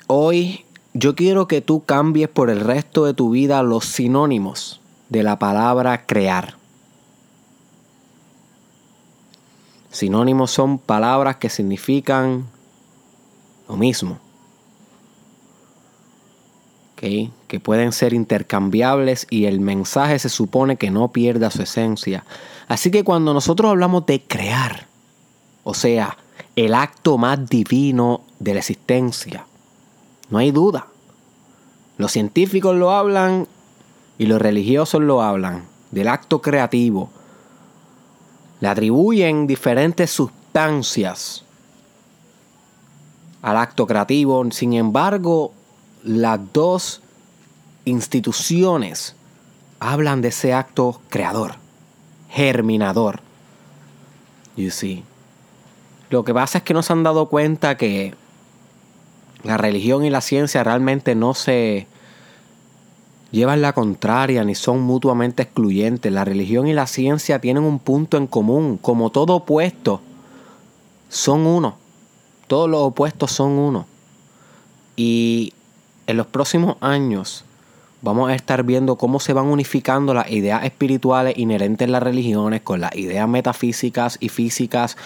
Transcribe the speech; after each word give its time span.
Hoy 0.08 0.64
yo 0.92 1.14
quiero 1.14 1.46
que 1.46 1.60
tú 1.60 1.84
cambies 1.84 2.28
por 2.28 2.50
el 2.50 2.58
resto 2.58 3.04
de 3.04 3.14
tu 3.14 3.30
vida 3.30 3.62
los 3.62 3.84
sinónimos 3.84 4.80
de 5.10 5.22
la 5.22 5.38
palabra 5.38 6.06
crear. 6.06 6.54
Sinónimos 9.90 10.52
son 10.52 10.78
palabras 10.78 11.36
que 11.36 11.50
significan 11.50 12.46
lo 13.68 13.76
mismo. 13.76 14.18
Que 16.96 17.60
pueden 17.62 17.92
ser 17.92 18.12
intercambiables 18.12 19.26
y 19.30 19.46
el 19.46 19.58
mensaje 19.60 20.18
se 20.18 20.28
supone 20.28 20.76
que 20.76 20.90
no 20.90 21.08
pierda 21.08 21.50
su 21.50 21.62
esencia. 21.62 22.24
Así 22.68 22.90
que 22.90 23.04
cuando 23.04 23.32
nosotros 23.32 23.70
hablamos 23.70 24.04
de 24.04 24.22
crear, 24.22 24.86
o 25.64 25.72
sea, 25.72 26.18
el 26.56 26.74
acto 26.74 27.16
más 27.16 27.48
divino 27.48 28.20
de 28.38 28.52
la 28.52 28.60
existencia, 28.60 29.46
no 30.28 30.38
hay 30.38 30.50
duda. 30.50 30.88
Los 31.96 32.12
científicos 32.12 32.76
lo 32.76 32.90
hablan 32.90 33.48
y 34.20 34.26
los 34.26 34.38
religiosos 34.38 35.00
lo 35.00 35.22
hablan 35.22 35.64
del 35.92 36.06
acto 36.06 36.42
creativo. 36.42 37.08
Le 38.60 38.68
atribuyen 38.68 39.46
diferentes 39.46 40.10
sustancias 40.10 41.42
al 43.40 43.56
acto 43.56 43.86
creativo. 43.86 44.44
Sin 44.50 44.74
embargo, 44.74 45.54
las 46.04 46.38
dos 46.52 47.00
instituciones 47.86 49.16
hablan 49.78 50.20
de 50.20 50.28
ese 50.28 50.52
acto 50.52 51.00
creador, 51.08 51.54
germinador. 52.28 53.20
You 54.54 54.70
see. 54.70 55.02
Lo 56.10 56.24
que 56.24 56.34
pasa 56.34 56.58
es 56.58 56.64
que 56.64 56.74
no 56.74 56.82
se 56.82 56.92
han 56.92 57.04
dado 57.04 57.30
cuenta 57.30 57.78
que 57.78 58.14
la 59.44 59.56
religión 59.56 60.04
y 60.04 60.10
la 60.10 60.20
ciencia 60.20 60.62
realmente 60.62 61.14
no 61.14 61.32
se 61.32 61.86
llevan 63.30 63.62
la 63.62 63.72
contraria 63.72 64.44
ni 64.44 64.54
son 64.54 64.80
mutuamente 64.80 65.42
excluyentes. 65.42 66.12
La 66.12 66.24
religión 66.24 66.66
y 66.66 66.72
la 66.72 66.86
ciencia 66.86 67.40
tienen 67.40 67.64
un 67.64 67.78
punto 67.78 68.16
en 68.16 68.26
común. 68.26 68.78
Como 68.80 69.10
todo 69.10 69.36
opuesto, 69.36 70.00
son 71.08 71.46
uno. 71.46 71.76
Todos 72.46 72.68
los 72.68 72.80
opuestos 72.80 73.32
son 73.32 73.52
uno. 73.52 73.86
Y 74.96 75.52
en 76.06 76.16
los 76.16 76.26
próximos 76.26 76.76
años 76.80 77.44
vamos 78.02 78.30
a 78.30 78.34
estar 78.34 78.64
viendo 78.64 78.96
cómo 78.96 79.20
se 79.20 79.32
van 79.32 79.46
unificando 79.46 80.14
las 80.14 80.30
ideas 80.30 80.64
espirituales 80.64 81.36
inherentes 81.38 81.86
en 81.86 81.92
las 81.92 82.02
religiones 82.02 82.62
con 82.62 82.80
las 82.80 82.94
ideas 82.96 83.28
metafísicas 83.28 84.16
y 84.20 84.28
físicas 84.28 84.96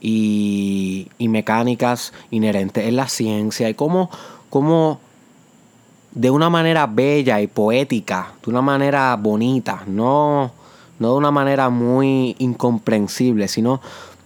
y, 0.00 1.08
mecánicas 1.18 2.12
inherentes 2.30 2.86
en 2.86 2.96
la 2.96 3.08
ciencia 3.08 3.68
y 3.68 3.74
cómo, 3.74 4.10
cómo 4.48 5.00
de 6.16 6.30
una 6.30 6.48
manera 6.48 6.86
bella 6.86 7.42
y 7.42 7.46
poética, 7.46 8.32
de 8.42 8.50
una 8.50 8.62
manera 8.62 9.14
bonita, 9.16 9.82
no, 9.86 10.50
no 10.98 11.12
de 11.12 11.14
una 11.14 11.30
manera 11.30 11.68
muy 11.68 12.34
incomprensible, 12.38 13.48
sino 13.48 13.82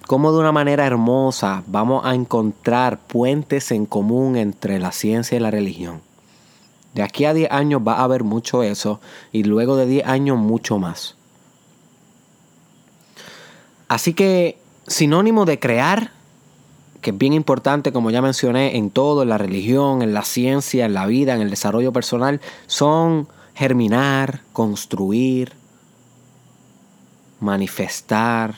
como 0.07 0.31
de 0.31 0.39
una 0.39 0.53
manera 0.53 0.87
hermosa 0.87 1.65
vamos 1.67 2.05
a 2.07 2.15
encontrar 2.15 3.01
puentes 3.01 3.73
en 3.73 3.87
común 3.87 4.37
entre 4.37 4.79
la 4.79 4.93
ciencia 4.93 5.37
y 5.37 5.41
la 5.41 5.51
religión. 5.51 6.01
De 6.95 7.03
aquí 7.03 7.25
a 7.25 7.35
10 7.35 7.51
años 7.51 7.83
va 7.87 7.95
a 7.95 8.05
haber 8.05 8.23
mucho 8.23 8.63
eso 8.63 9.01
y 9.33 9.43
luego 9.43 9.77
de 9.77 9.87
10 9.87 10.07
años 10.07 10.39
mucho 10.39 10.79
más. 10.79 11.17
Así 13.89 14.15
que 14.15 14.59
sinónimo 14.87 15.45
de 15.45 15.59
crear, 15.59 16.13
que 17.01 17.11
es 17.11 17.19
bien 17.19 17.33
importante, 17.33 17.93
como 17.93 18.11
ya 18.11 18.23
mencioné, 18.23 18.77
en 18.77 18.91
todo, 18.91 19.23
en 19.23 19.31
la 19.31 19.39
religión, 19.39 20.03
en 20.03 20.15
la 20.15 20.23
ciencia, 20.23 20.85
en 20.85 20.95
la 20.95 21.07
vida, 21.07 21.35
en 21.35 21.41
el 21.41 21.51
desarrollo 21.51 21.93
personal, 21.93 22.41
son 22.67 23.29
germinar, 23.55 24.41
construir, 24.53 25.53
manifestar. 27.41 28.55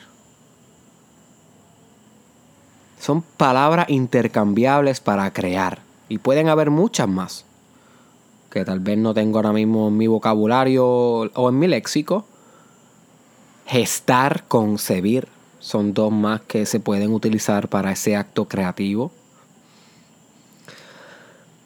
Son 2.99 3.23
palabras 3.23 3.89
intercambiables 3.89 5.01
para 5.01 5.33
crear. 5.33 5.81
Y 6.09 6.19
pueden 6.19 6.49
haber 6.49 6.71
muchas 6.71 7.09
más. 7.09 7.45
Que 8.51 8.65
tal 8.65 8.81
vez 8.81 8.99
no 8.99 9.15
tengo 9.15 9.39
ahora 9.39 9.53
mismo 9.53 9.89
en 9.89 9.97
mi 9.97 10.07
vocabulario 10.07 10.87
o 10.87 11.49
en 11.49 11.59
mi 11.59 11.67
léxico. 11.67 12.25
Gestar, 13.67 14.45
concebir 14.47 15.29
son 15.63 15.95
dos 15.95 16.13
más 16.13 16.41
que 16.41 16.67
se 16.67 16.81
pueden 16.81 17.13
utilizar 17.15 17.69
para 17.69 17.93
ese 17.93 18.17
acto 18.17 18.49
creativo. 18.49 19.13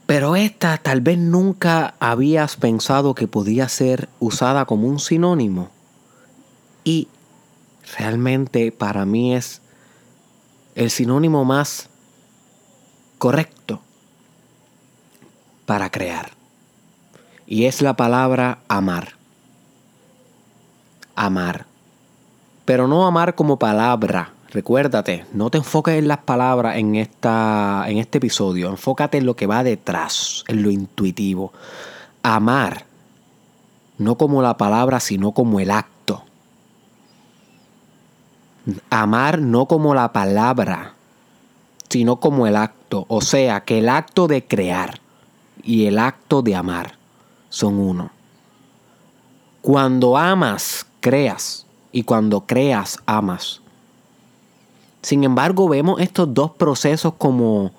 Pero 0.06 0.36
esta 0.36 0.76
tal 0.76 1.00
vez 1.00 1.18
nunca 1.18 1.94
habías 1.98 2.56
pensado 2.56 3.14
que 3.14 3.26
podía 3.26 3.68
ser 3.68 4.08
usada 4.20 4.66
como 4.66 4.86
un 4.86 5.00
sinónimo. 5.00 5.70
Y 6.84 7.08
realmente 7.98 8.70
para 8.70 9.06
mí 9.06 9.34
es 9.34 9.62
el 10.74 10.90
sinónimo 10.90 11.46
más 11.46 11.88
correcto 13.18 13.80
para 15.64 15.90
crear. 15.90 16.32
Y 17.46 17.64
es 17.64 17.80
la 17.80 17.96
palabra 17.96 18.58
amar. 18.68 19.14
Amar. 21.14 21.75
Pero 22.66 22.88
no 22.88 23.06
amar 23.06 23.36
como 23.36 23.58
palabra. 23.58 24.32
Recuérdate, 24.50 25.24
no 25.32 25.50
te 25.50 25.58
enfoques 25.58 25.98
en 25.98 26.08
las 26.08 26.18
palabras 26.18 26.76
en, 26.76 26.96
esta, 26.96 27.84
en 27.86 27.98
este 27.98 28.18
episodio. 28.18 28.68
Enfócate 28.68 29.18
en 29.18 29.26
lo 29.26 29.36
que 29.36 29.46
va 29.46 29.62
detrás, 29.62 30.44
en 30.48 30.62
lo 30.62 30.70
intuitivo. 30.70 31.52
Amar, 32.22 32.84
no 33.98 34.16
como 34.16 34.42
la 34.42 34.56
palabra, 34.56 34.98
sino 34.98 35.32
como 35.32 35.60
el 35.60 35.70
acto. 35.70 36.24
Amar 38.90 39.38
no 39.38 39.66
como 39.66 39.94
la 39.94 40.12
palabra, 40.12 40.94
sino 41.88 42.16
como 42.16 42.48
el 42.48 42.56
acto. 42.56 43.04
O 43.08 43.20
sea, 43.20 43.60
que 43.60 43.78
el 43.78 43.88
acto 43.88 44.26
de 44.26 44.44
crear 44.44 45.00
y 45.62 45.86
el 45.86 46.00
acto 46.00 46.42
de 46.42 46.56
amar 46.56 46.94
son 47.48 47.78
uno. 47.78 48.10
Cuando 49.60 50.16
amas, 50.16 50.86
creas 51.00 51.65
y 51.96 52.02
cuando 52.02 52.42
creas, 52.42 52.98
amas. 53.06 53.62
Sin 55.00 55.24
embargo, 55.24 55.66
vemos 55.66 55.98
estos 55.98 56.34
dos 56.34 56.50
procesos 56.50 57.14
como 57.16 57.72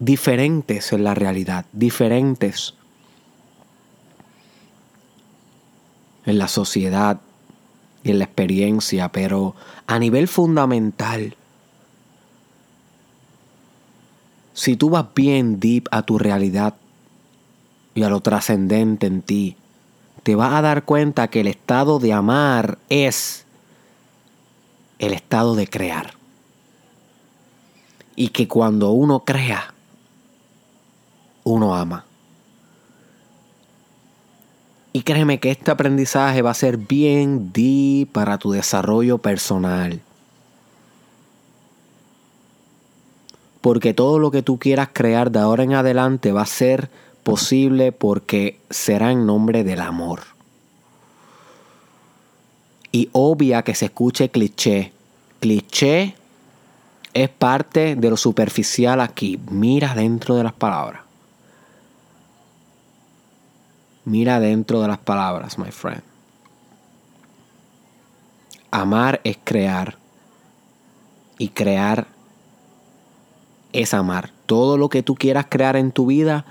diferentes 0.00 0.94
en 0.94 1.04
la 1.04 1.12
realidad, 1.12 1.66
diferentes 1.74 2.72
en 6.24 6.38
la 6.38 6.48
sociedad 6.48 7.20
y 8.02 8.12
en 8.12 8.20
la 8.20 8.24
experiencia, 8.24 9.10
pero 9.10 9.54
a 9.86 9.98
nivel 9.98 10.26
fundamental, 10.26 11.36
si 14.54 14.74
tú 14.74 14.88
vas 14.88 15.04
bien 15.14 15.60
deep 15.60 15.86
a 15.90 16.00
tu 16.00 16.18
realidad 16.18 16.76
y 17.94 18.04
a 18.04 18.08
lo 18.08 18.20
trascendente 18.20 19.06
en 19.06 19.20
ti, 19.20 19.56
te 20.22 20.34
vas 20.34 20.52
a 20.54 20.62
dar 20.62 20.84
cuenta 20.84 21.28
que 21.28 21.40
el 21.40 21.46
estado 21.46 21.98
de 21.98 22.12
amar 22.12 22.78
es 22.88 23.44
el 24.98 25.12
estado 25.12 25.54
de 25.54 25.66
crear. 25.66 26.14
Y 28.16 28.28
que 28.30 28.48
cuando 28.48 28.90
uno 28.90 29.20
crea, 29.20 29.72
uno 31.44 31.74
ama. 31.74 32.04
Y 34.92 35.02
créeme 35.02 35.38
que 35.38 35.50
este 35.50 35.70
aprendizaje 35.70 36.42
va 36.42 36.50
a 36.50 36.54
ser 36.54 36.76
bien 36.76 37.52
deep 37.52 38.10
para 38.10 38.38
tu 38.38 38.50
desarrollo 38.50 39.18
personal. 39.18 40.00
Porque 43.60 43.94
todo 43.94 44.18
lo 44.18 44.30
que 44.30 44.42
tú 44.42 44.58
quieras 44.58 44.88
crear 44.92 45.30
de 45.30 45.38
ahora 45.38 45.62
en 45.62 45.74
adelante 45.74 46.32
va 46.32 46.42
a 46.42 46.46
ser 46.46 46.90
posible 47.28 47.92
porque 47.92 48.58
será 48.70 49.12
en 49.12 49.26
nombre 49.26 49.62
del 49.62 49.80
amor. 49.80 50.22
Y 52.90 53.10
obvia 53.12 53.62
que 53.62 53.74
se 53.74 53.84
escuche 53.84 54.30
cliché. 54.30 54.92
Cliché 55.38 56.14
es 57.12 57.28
parte 57.28 57.96
de 57.96 58.08
lo 58.08 58.16
superficial 58.16 59.02
aquí. 59.02 59.38
Mira 59.50 59.94
dentro 59.94 60.36
de 60.36 60.44
las 60.44 60.54
palabras. 60.54 61.02
Mira 64.06 64.40
dentro 64.40 64.80
de 64.80 64.88
las 64.88 64.98
palabras, 64.98 65.58
my 65.58 65.70
friend. 65.70 66.02
Amar 68.70 69.20
es 69.22 69.38
crear. 69.44 69.98
Y 71.36 71.50
crear 71.50 72.06
es 73.74 73.92
amar. 73.92 74.30
Todo 74.46 74.78
lo 74.78 74.88
que 74.88 75.02
tú 75.02 75.14
quieras 75.14 75.44
crear 75.50 75.76
en 75.76 75.92
tu 75.92 76.06
vida 76.06 76.46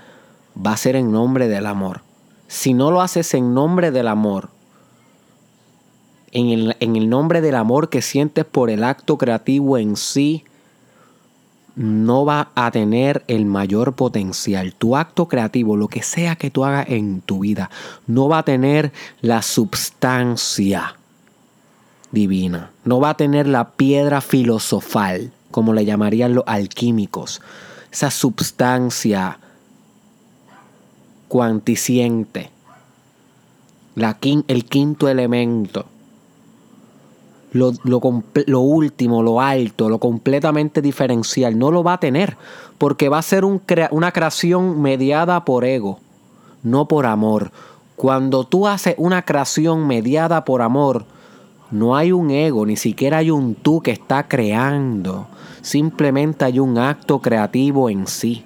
va 0.56 0.72
a 0.72 0.76
ser 0.76 0.96
en 0.96 1.12
nombre 1.12 1.48
del 1.48 1.66
amor. 1.66 2.02
Si 2.46 2.74
no 2.74 2.90
lo 2.90 3.00
haces 3.00 3.34
en 3.34 3.54
nombre 3.54 3.90
del 3.90 4.08
amor, 4.08 4.50
en 6.32 6.48
el, 6.48 6.76
en 6.80 6.96
el, 6.96 7.08
nombre 7.08 7.40
del 7.40 7.54
amor 7.54 7.88
que 7.88 8.02
sientes 8.02 8.44
por 8.44 8.70
el 8.70 8.84
acto 8.84 9.18
creativo 9.18 9.78
en 9.78 9.96
sí, 9.96 10.44
no 11.78 12.24
va 12.24 12.50
a 12.56 12.70
tener 12.70 13.22
el 13.28 13.46
mayor 13.46 13.94
potencial. 13.94 14.74
Tu 14.74 14.96
acto 14.96 15.28
creativo, 15.28 15.76
lo 15.76 15.88
que 15.88 16.02
sea 16.02 16.36
que 16.36 16.50
tú 16.50 16.64
hagas 16.64 16.88
en 16.88 17.20
tu 17.20 17.40
vida, 17.40 17.70
no 18.06 18.28
va 18.28 18.38
a 18.38 18.42
tener 18.42 18.92
la 19.20 19.42
substancia 19.42 20.96
divina. 22.10 22.72
No 22.84 23.00
va 23.00 23.10
a 23.10 23.16
tener 23.16 23.46
la 23.46 23.70
piedra 23.70 24.20
filosofal, 24.20 25.32
como 25.50 25.72
le 25.72 25.84
llamarían 25.84 26.34
los 26.34 26.44
alquímicos. 26.46 27.40
Esa 27.92 28.10
substancia 28.10 29.38
cuanticiente. 31.28 32.50
La, 33.94 34.16
el 34.22 34.64
quinto 34.64 35.08
elemento 35.08 35.86
lo, 37.52 37.72
lo, 37.84 38.60
último, 38.60 39.22
lo 39.22 39.40
alto, 39.40 39.88
lo 39.88 39.98
completamente 39.98 40.82
diferencial. 40.82 41.58
No 41.58 41.70
lo 41.70 41.82
va 41.82 41.94
a 41.94 42.00
tener, 42.00 42.36
porque 42.78 43.08
va 43.08 43.18
a 43.18 43.22
ser 43.22 43.44
un 43.44 43.62
una 43.90 44.12
creación 44.12 44.80
mediada 44.80 45.44
por 45.44 45.64
ego, 45.64 45.98
no 46.62 46.86
por 46.88 47.06
amor. 47.06 47.50
Cuando 47.96 48.44
tú 48.44 48.66
haces 48.66 48.94
una 48.98 49.24
creación 49.24 49.86
mediada 49.86 50.44
por 50.44 50.62
amor, 50.62 51.04
no 51.70 51.96
hay 51.96 52.12
un 52.12 52.30
ego, 52.30 52.64
ni 52.64 52.76
siquiera 52.76 53.18
hay 53.18 53.30
un 53.30 53.54
tú 53.54 53.80
que 53.80 53.90
está 53.90 54.28
creando. 54.28 55.26
Simplemente 55.60 56.44
hay 56.44 56.60
un 56.60 56.78
acto 56.78 57.20
creativo 57.20 57.90
en 57.90 58.06
sí. 58.06 58.44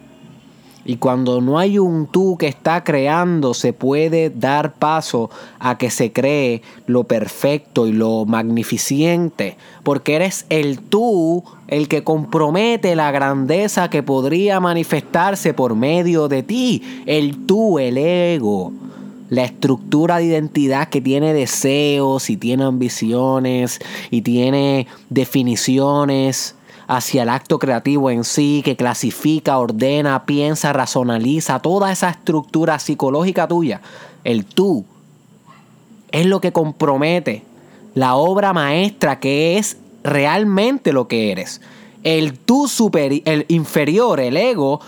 Y 0.85 0.97
cuando 0.97 1.41
no 1.41 1.59
hay 1.59 1.79
un 1.79 2.07
tú 2.07 2.37
que 2.37 2.49
está 2.49 2.83
creando, 2.83 3.55
se 3.55 3.73
puede 3.73 4.31
dar 4.31 4.75
paso 4.75 5.31
a 5.61 5.79
que 5.79 5.91
se 5.91 6.13
cree 6.13 6.63
lo 6.87 7.05
perfecto 7.05 7.87
y 7.87 7.93
lo 7.93 8.25
magnificente. 8.25 9.57
Porque 9.85 10.17
eres 10.17 10.47
el 10.49 10.81
tú 10.81 11.45
el 11.69 11.89
que 11.89 12.03
compromete 12.03 12.97
la 12.97 13.13
grandeza 13.13 13.91
que 13.91 14.03
podría 14.03 14.59
manifestarse 14.61 15.55
por 15.55 15.77
medio 15.77 16.29
de 16.29 16.43
ti. 16.43 16.83
El 17.07 17.47
tú, 17.47 17.79
el 17.79 17.97
ego. 17.97 18.73
La 19.31 19.45
estructura 19.45 20.19
de 20.19 20.25
identidad 20.25 20.89
que 20.89 21.01
tiene 21.01 21.33
deseos 21.33 22.29
y 22.29 22.37
tiene 22.37 22.65
ambiciones 22.65 23.79
y 24.11 24.21
tiene 24.21 24.87
definiciones 25.09 26.57
hacia 26.97 27.23
el 27.23 27.29
acto 27.29 27.59
creativo 27.59 28.11
en 28.11 28.25
sí, 28.25 28.63
que 28.65 28.77
clasifica, 28.77 29.59
ordena, 29.59 30.27
piensa, 30.27 30.73
razonaliza, 30.73 31.61
toda 31.61 31.91
esa 31.91 32.11
estructura 32.11 32.79
psicológica 32.79 33.49
tuya, 33.49 33.81
el 34.25 34.45
tú, 34.45 34.85
es 36.11 36.27
lo 36.27 36.41
que 36.41 36.53
compromete 36.53 37.45
la 37.95 38.15
obra 38.15 38.53
maestra 38.53 39.21
que 39.21 39.59
es 39.59 39.77
realmente 40.03 40.93
lo 40.93 41.09
que 41.09 41.33
eres. 41.33 41.61
El 42.03 42.39
tú 42.39 42.69
superior, 42.69 43.23
el 43.27 43.47
inferior, 43.49 44.21
el 44.21 44.37
ego, 44.37 44.81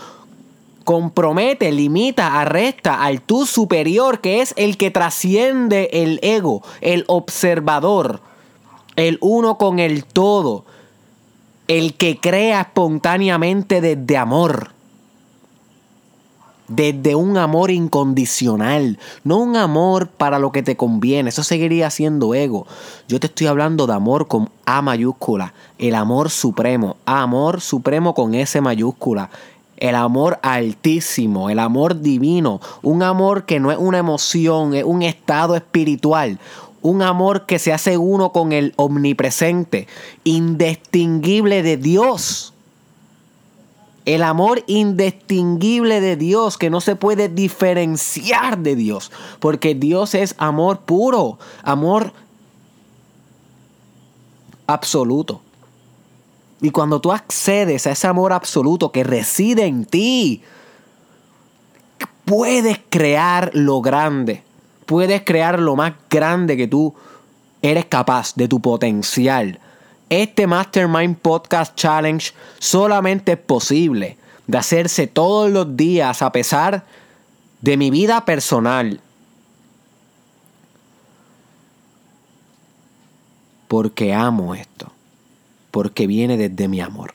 compromete, 0.83 1.71
limita, 1.71 2.39
arresta 2.39 3.03
al 3.03 3.21
tú 3.21 3.45
superior, 3.45 4.21
que 4.21 4.41
es 4.41 4.53
el 4.57 4.77
que 4.77 4.91
trasciende 4.91 5.89
el 5.93 6.19
ego, 6.21 6.61
el 6.81 7.03
observador, 7.07 8.21
el 8.95 9.17
uno 9.21 9.57
con 9.57 9.79
el 9.79 10.05
todo, 10.05 10.65
el 11.67 11.95
que 11.95 12.19
crea 12.19 12.61
espontáneamente 12.61 13.81
desde 13.81 14.17
amor. 14.17 14.71
Desde 16.67 17.13
un 17.13 17.37
amor 17.37 17.69
incondicional, 17.69 18.97
no 19.23 19.37
un 19.37 19.55
amor 19.55 20.07
para 20.07 20.39
lo 20.39 20.51
que 20.51 20.63
te 20.63 20.75
conviene, 20.75 21.29
eso 21.29 21.43
seguiría 21.43 21.91
siendo 21.91 22.33
ego. 22.33 22.65
Yo 23.07 23.19
te 23.19 23.27
estoy 23.27 23.45
hablando 23.45 23.85
de 23.85 23.93
amor 23.93 24.27
con 24.27 24.49
A 24.65 24.81
mayúscula, 24.81 25.53
el 25.77 25.93
amor 25.93 26.31
supremo, 26.31 26.97
amor 27.05 27.61
supremo 27.61 28.15
con 28.15 28.33
S 28.33 28.59
mayúscula, 28.61 29.29
el 29.77 29.93
amor 29.93 30.39
altísimo, 30.41 31.49
el 31.51 31.59
amor 31.59 32.01
divino, 32.01 32.61
un 32.81 33.03
amor 33.03 33.45
que 33.45 33.59
no 33.59 33.71
es 33.71 33.77
una 33.77 33.99
emoción, 33.99 34.73
es 34.73 34.85
un 34.85 35.03
estado 35.03 35.55
espiritual, 35.55 36.39
un 36.85 37.01
amor 37.01 37.47
que 37.47 37.57
se 37.57 37.73
hace 37.73 37.97
uno 37.97 38.31
con 38.31 38.51
el 38.51 38.73
omnipresente, 38.75 39.87
indistinguible 40.23 41.63
de 41.63 41.77
Dios. 41.77 42.53
El 44.05 44.21
amor 44.21 44.63
indistinguible 44.67 45.99
de 45.99 46.15
Dios 46.15 46.59
que 46.59 46.69
no 46.69 46.81
se 46.81 46.95
puede 46.95 47.27
diferenciar 47.27 48.59
de 48.59 48.75
Dios, 48.75 49.11
porque 49.39 49.73
Dios 49.73 50.13
es 50.13 50.35
amor 50.37 50.81
puro, 50.81 51.39
amor 51.63 52.13
absoluto. 54.67 55.41
Y 56.61 56.69
cuando 56.69 57.01
tú 57.01 57.11
accedes 57.11 57.87
a 57.87 57.91
ese 57.91 58.05
amor 58.05 58.31
absoluto 58.31 58.91
que 58.91 59.03
reside 59.03 59.65
en 59.65 59.85
ti, 59.85 60.43
puedes 62.25 62.79
crear 62.91 63.49
lo 63.55 63.81
grande 63.81 64.44
puedes 64.85 65.23
crear 65.23 65.59
lo 65.59 65.75
más 65.75 65.93
grande 66.09 66.57
que 66.57 66.67
tú 66.67 66.93
eres 67.61 67.85
capaz 67.85 68.35
de 68.35 68.47
tu 68.47 68.59
potencial. 68.59 69.59
Este 70.09 70.45
Mastermind 70.45 71.17
Podcast 71.17 71.75
Challenge 71.75 72.31
solamente 72.59 73.33
es 73.33 73.39
posible 73.39 74.17
de 74.47 74.57
hacerse 74.57 75.07
todos 75.07 75.51
los 75.51 75.75
días 75.75 76.21
a 76.21 76.31
pesar 76.31 76.85
de 77.61 77.77
mi 77.77 77.89
vida 77.89 78.23
personal. 78.25 78.99
Porque 83.67 84.13
amo 84.13 84.53
esto. 84.53 84.91
Porque 85.71 86.05
viene 86.05 86.37
desde 86.37 86.67
mi 86.67 86.81
amor. 86.81 87.13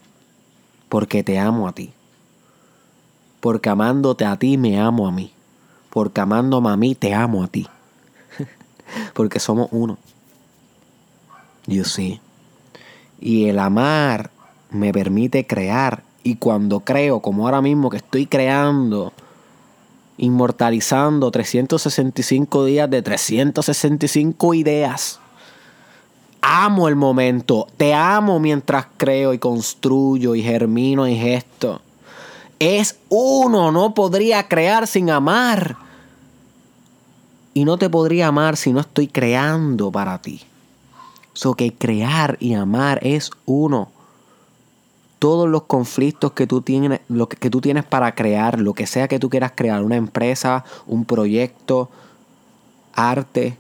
Porque 0.89 1.23
te 1.23 1.39
amo 1.39 1.69
a 1.69 1.73
ti. 1.73 1.93
Porque 3.39 3.71
amándote 3.71 4.25
a 4.25 4.37
ti 4.37 4.59
me 4.59 4.81
amo 4.81 5.07
a 5.07 5.13
mí. 5.13 5.33
Porque 5.91 6.21
amándome 6.21 6.71
a 6.71 6.77
mí, 6.77 6.95
te 6.95 7.13
amo 7.15 7.43
a 7.43 7.49
ti. 7.49 7.67
Porque 9.15 9.41
somos 9.41 9.69
uno. 9.73 9.99
Yo 11.67 11.85
sí. 11.85 12.21
Y 13.21 13.47
el 13.47 13.59
amar 13.59 14.31
me 14.71 14.93
permite 14.93 15.47
crear. 15.47 16.03
Y 16.23 16.37
cuando 16.37 16.81
creo, 16.81 17.21
como 17.21 17.45
ahora 17.45 17.61
mismo 17.61 17.91
que 17.91 17.97
estoy 17.99 18.27
creando, 18.27 19.13
inmortalizando 20.19 21.31
365 21.31 22.65
días 22.65 22.89
de 22.89 23.03
365 23.03 24.55
ideas. 24.55 25.19
Amo 26.43 26.89
el 26.89 26.97
momento, 26.97 27.67
te 27.77 27.93
amo 27.93 28.41
mientras 28.41 28.87
creo 28.97 29.35
y 29.35 29.39
construyo 29.39 30.35
y 30.35 30.43
germino 30.43 31.07
y 31.07 31.17
gesto 31.17 31.83
es 32.61 32.99
uno, 33.09 33.73
no 33.73 33.95
podría 33.95 34.47
crear 34.47 34.87
sin 34.87 35.11
amar. 35.11 35.77
Y 37.53 37.65
no 37.65 37.79
te 37.79 37.91
podría 37.91 38.29
amar 38.29 38.57
si 38.57 38.73
no 38.73 38.81
estoy 38.81 39.09
creando 39.09 39.91
para 39.91 40.21
ti. 40.23 40.43
So 41.33 41.55
que 41.55 41.73
crear 41.73 42.37
y 42.39 42.55
amar 42.55 43.01
es 43.03 43.31
uno. 43.47 43.89
Todos 45.19 45.49
los 45.49 45.63
conflictos 45.65 46.33
que 46.33 46.47
tú 46.47 46.61
tienes, 46.61 47.01
lo 47.09 47.29
que, 47.29 47.37
que 47.37 47.51
tú 47.51 47.61
tienes 47.61 47.85
para 47.85 48.15
crear, 48.15 48.61
lo 48.61 48.75
que 48.75 48.87
sea 48.87 49.09
que 49.09 49.19
tú 49.19 49.31
quieras 49.31 49.53
crear, 49.55 49.83
una 49.83 49.97
empresa, 49.97 50.65
un 50.87 51.05
proyecto, 51.07 51.89
arte, 52.95 53.57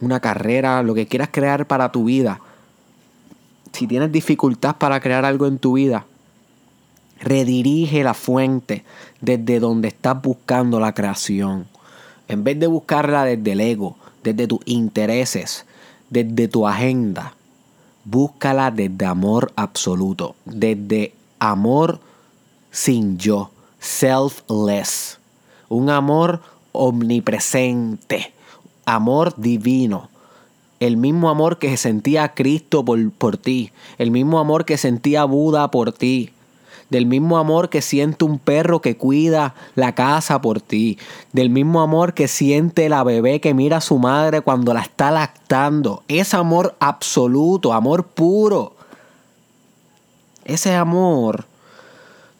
una 0.00 0.20
carrera, 0.20 0.82
lo 0.82 0.94
que 0.94 1.06
quieras 1.06 1.28
crear 1.30 1.66
para 1.66 1.92
tu 1.92 2.04
vida. 2.04 2.40
Si 3.72 3.86
tienes 3.86 4.10
dificultad 4.10 4.76
para 4.76 5.00
crear 5.00 5.24
algo 5.24 5.46
en 5.46 5.58
tu 5.58 5.74
vida, 5.74 6.06
Redirige 7.22 8.04
la 8.04 8.14
fuente 8.14 8.84
desde 9.20 9.60
donde 9.60 9.88
estás 9.88 10.20
buscando 10.20 10.80
la 10.80 10.92
creación. 10.92 11.66
En 12.28 12.44
vez 12.44 12.58
de 12.58 12.66
buscarla 12.66 13.24
desde 13.24 13.52
el 13.52 13.60
ego, 13.60 13.96
desde 14.22 14.46
tus 14.46 14.60
intereses, 14.66 15.64
desde 16.10 16.48
tu 16.48 16.66
agenda, 16.66 17.34
búscala 18.04 18.70
desde 18.70 19.06
amor 19.06 19.52
absoluto, 19.56 20.34
desde 20.44 21.14
amor 21.38 22.00
sin 22.70 23.18
yo, 23.18 23.50
selfless. 23.78 25.18
Un 25.68 25.90
amor 25.90 26.40
omnipresente, 26.72 28.32
amor 28.84 29.34
divino. 29.36 30.08
El 30.80 30.96
mismo 30.96 31.30
amor 31.30 31.58
que 31.58 31.76
sentía 31.76 32.34
Cristo 32.34 32.84
por, 32.84 33.10
por 33.12 33.36
ti, 33.36 33.70
el 33.98 34.10
mismo 34.10 34.40
amor 34.40 34.64
que 34.64 34.76
sentía 34.76 35.24
Buda 35.24 35.70
por 35.70 35.92
ti, 35.92 36.32
del 36.90 37.06
mismo 37.06 37.38
amor 37.38 37.70
que 37.70 37.82
siente 37.82 38.24
un 38.24 38.38
perro 38.38 38.80
que 38.80 38.96
cuida 38.96 39.54
la 39.74 39.94
casa 39.94 40.40
por 40.40 40.60
ti, 40.60 40.98
del 41.32 41.50
mismo 41.50 41.80
amor 41.80 42.14
que 42.14 42.28
siente 42.28 42.88
la 42.88 43.02
bebé 43.02 43.40
que 43.40 43.54
mira 43.54 43.78
a 43.78 43.80
su 43.80 43.98
madre 43.98 44.42
cuando 44.42 44.74
la 44.74 44.80
está 44.80 45.10
lactando. 45.10 46.02
Es 46.08 46.34
amor 46.34 46.76
absoluto, 46.80 47.72
amor 47.72 48.04
puro. 48.04 48.74
Ese 50.44 50.74
amor 50.74 51.46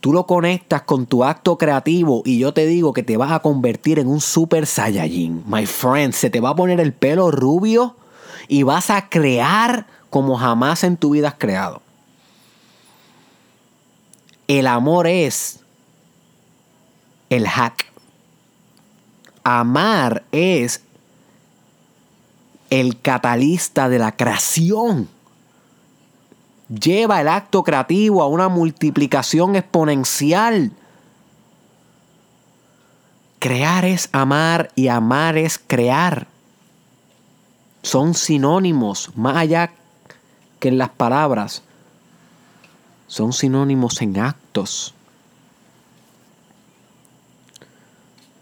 tú 0.01 0.13
lo 0.13 0.27
conectas 0.27 0.83
con 0.83 1.07
tu 1.07 1.23
acto 1.23 1.57
creativo 1.57 2.23
y 2.25 2.39
yo 2.39 2.53
te 2.53 2.67
digo 2.67 2.93
que 2.93 3.05
te 3.05 3.17
vas 3.17 3.31
a 3.31 3.39
convertir 3.39 4.01
en 4.01 4.09
un 4.09 4.21
super 4.21 4.67
saiyajin. 4.67 5.45
My 5.47 5.65
friend, 5.65 6.13
se 6.13 6.29
te 6.29 6.41
va 6.41 6.51
a 6.51 6.57
poner 6.57 6.81
el 6.81 6.93
pelo 6.93 7.31
rubio 7.31 7.95
y 8.49 8.65
vas 8.65 8.91
a 8.91 9.09
crear 9.09 9.87
como 10.11 10.37
jamás 10.37 10.85
en 10.85 10.97
tu 10.97 11.11
vida 11.11 11.29
has 11.29 11.35
creado. 11.39 11.81
El 14.53 14.67
amor 14.67 15.07
es 15.07 15.61
el 17.31 17.49
hack. 17.49 17.87
Amar 19.45 20.25
es 20.31 20.83
el 22.69 23.01
catalista 23.01 23.89
de 23.89 23.99
la 23.99 24.15
creación. 24.15 25.09
Lleva 26.69 27.23
el 27.23 27.29
acto 27.29 27.63
creativo 27.65 28.21
a 28.21 28.27
una 28.27 28.51
multiplicación 28.51 29.57
exponencial. 29.57 30.71
Crear 33.39 33.87
es 33.87 34.11
amar 34.13 34.71
y 34.75 34.89
amar 34.89 35.39
es 35.39 35.59
crear. 35.59 36.27
Son 37.83 38.13
sinónimos, 38.13 39.13
más 39.17 39.39
allá 39.39 39.73
que 40.61 40.69
en 40.69 40.77
las 40.77 40.91
palabras 40.91 41.63
son 43.13 43.35
sinónimos 43.35 44.01
en 44.01 44.19
actos. 44.19 44.95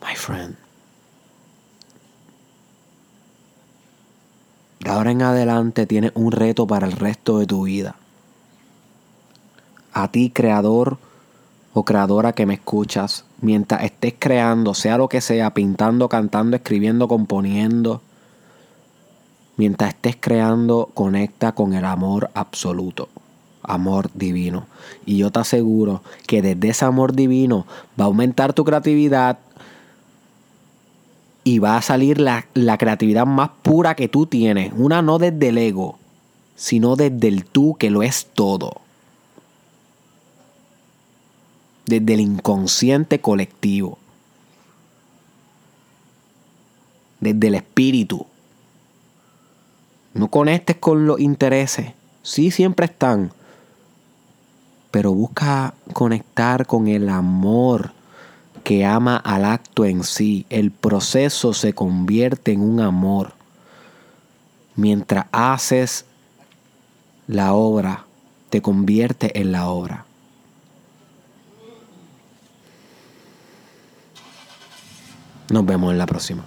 My 0.01 0.15
friend. 0.15 0.55
De 4.79 4.91
ahora 4.91 5.11
en 5.11 5.23
adelante 5.23 5.87
tienes 5.87 6.13
un 6.15 6.31
reto 6.31 6.69
para 6.69 6.87
el 6.87 6.93
resto 6.93 7.41
de 7.41 7.47
tu 7.47 7.65
vida. 7.65 7.97
A 9.93 10.07
ti, 10.13 10.31
creador 10.31 10.99
o 11.73 11.85
creadora 11.85 12.33
que 12.33 12.47
me 12.47 12.55
escuchas, 12.55 13.25
mientras 13.41 13.83
estés 13.83 14.15
creando, 14.21 14.75
sea 14.75 14.99
lo 14.99 15.09
que 15.09 15.21
sea, 15.21 15.53
pintando, 15.53 16.09
cantando, 16.09 16.55
escribiendo, 16.55 17.09
componiendo, 17.09 18.03
mientras 19.57 19.95
estés 19.95 20.17
creando, 20.21 20.91
conecta 20.95 21.57
con 21.57 21.75
el 21.75 21.85
amor 21.85 22.31
absoluto 22.35 23.09
amor 23.63 24.11
divino. 24.15 24.67
Y 25.07 25.19
yo 25.19 25.31
te 25.31 25.41
aseguro 25.41 26.03
que 26.27 26.43
desde 26.43 26.71
ese 26.71 26.85
amor 26.85 27.15
divino 27.15 27.67
va 27.99 28.05
a 28.05 28.09
aumentar 28.09 28.53
tu 28.53 28.65
creatividad 28.65 29.39
y 31.45 31.59
va 31.59 31.77
a 31.77 31.83
salir 31.83 32.21
la, 32.21 32.47
la, 32.55 32.77
creatividad 32.79 33.27
más 33.27 33.51
pura 33.63 33.95
que 33.95 34.09
tú 34.09 34.27
tienes. 34.27 34.73
Una 34.77 35.03
no 35.03 35.19
desde 35.19 35.49
el 35.49 35.59
ego, 35.59 35.99
sino 36.55 36.97
desde 36.97 37.29
el 37.29 37.45
tú 37.45 37.77
que 37.79 37.91
lo 37.91 38.03
es 38.03 38.27
todo. 38.35 38.81
Desde 41.87 42.15
el 42.15 42.21
inconsciente 42.21 43.21
colectivo. 43.21 43.99
Desde 47.21 47.49
el 47.49 47.55
espíritu. 47.55 48.27
No 50.13 50.29
conectes 50.29 50.77
con 50.77 51.07
los 51.07 51.21
intereses. 51.21 51.93
Sí, 52.23 52.51
siempre 52.51 52.87
están 52.87 53.33
pero 54.91 55.13
busca 55.13 55.75
conectar 55.93 56.67
con 56.67 56.89
el 56.89 57.09
amor 57.09 57.93
que 58.65 58.85
ama 58.85 59.17
al 59.17 59.45
acto 59.45 59.85
en 59.85 60.05
sí. 60.05 60.47
El 60.51 60.71
proceso 60.71 61.55
se 61.55 61.73
convierte 61.73 62.53
en 62.53 62.63
un 62.63 62.81
amor. 62.81 63.33
Mientras 64.77 65.27
haces 65.33 66.05
la 67.27 67.53
obra, 67.53 68.05
te 68.51 68.61
convierte 68.63 69.41
en 69.41 69.53
la 69.53 69.69
obra. 69.69 70.05
Nos 75.49 75.67
vemos 75.67 75.93
en 75.93 75.99
la 75.99 76.07
próxima. 76.07 76.45